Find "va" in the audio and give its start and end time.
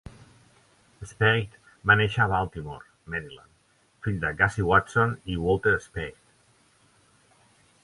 1.91-1.97